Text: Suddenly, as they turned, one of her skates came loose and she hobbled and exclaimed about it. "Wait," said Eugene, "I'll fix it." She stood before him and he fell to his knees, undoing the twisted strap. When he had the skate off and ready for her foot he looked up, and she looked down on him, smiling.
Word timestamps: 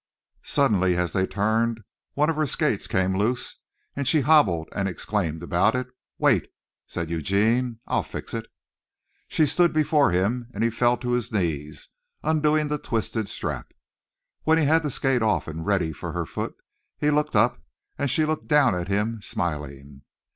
Suddenly, 0.45 0.95
as 0.97 1.13
they 1.13 1.27
turned, 1.27 1.81
one 2.15 2.27
of 2.31 2.35
her 2.35 2.47
skates 2.47 2.87
came 2.87 3.15
loose 3.15 3.59
and 3.95 4.07
she 4.07 4.21
hobbled 4.21 4.67
and 4.75 4.87
exclaimed 4.87 5.43
about 5.43 5.75
it. 5.75 5.89
"Wait," 6.17 6.49
said 6.87 7.11
Eugene, 7.11 7.79
"I'll 7.85 8.01
fix 8.01 8.33
it." 8.33 8.47
She 9.27 9.45
stood 9.45 9.73
before 9.73 10.09
him 10.09 10.47
and 10.55 10.63
he 10.63 10.71
fell 10.71 10.97
to 10.97 11.11
his 11.11 11.31
knees, 11.31 11.89
undoing 12.23 12.67
the 12.67 12.79
twisted 12.79 13.29
strap. 13.29 13.75
When 14.41 14.57
he 14.57 14.65
had 14.65 14.81
the 14.81 14.89
skate 14.89 15.21
off 15.21 15.47
and 15.47 15.67
ready 15.67 15.91
for 15.93 16.13
her 16.13 16.25
foot 16.25 16.55
he 16.97 17.11
looked 17.11 17.35
up, 17.35 17.61
and 17.95 18.09
she 18.09 18.25
looked 18.25 18.47
down 18.47 18.73
on 18.73 18.87
him, 18.87 19.21
smiling. 19.21 20.01